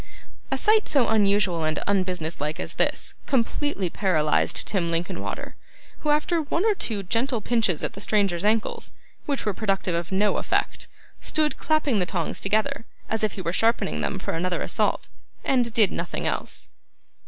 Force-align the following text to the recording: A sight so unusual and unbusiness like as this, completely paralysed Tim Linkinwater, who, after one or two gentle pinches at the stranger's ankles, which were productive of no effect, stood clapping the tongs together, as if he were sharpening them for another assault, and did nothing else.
A 0.49 0.57
sight 0.57 0.87
so 0.89 1.09
unusual 1.09 1.63
and 1.63 1.77
unbusiness 1.85 2.41
like 2.41 2.59
as 2.59 2.73
this, 2.73 3.13
completely 3.27 3.87
paralysed 3.87 4.65
Tim 4.65 4.89
Linkinwater, 4.89 5.55
who, 5.99 6.09
after 6.09 6.41
one 6.41 6.65
or 6.65 6.73
two 6.73 7.03
gentle 7.03 7.39
pinches 7.39 7.83
at 7.83 7.93
the 7.93 8.01
stranger's 8.01 8.43
ankles, 8.43 8.93
which 9.27 9.45
were 9.45 9.53
productive 9.53 9.93
of 9.93 10.11
no 10.11 10.37
effect, 10.37 10.87
stood 11.19 11.59
clapping 11.59 11.99
the 11.99 12.07
tongs 12.07 12.41
together, 12.41 12.85
as 13.11 13.23
if 13.23 13.33
he 13.33 13.43
were 13.43 13.53
sharpening 13.53 14.01
them 14.01 14.17
for 14.17 14.31
another 14.33 14.63
assault, 14.63 15.07
and 15.43 15.71
did 15.71 15.91
nothing 15.91 16.25
else. 16.25 16.69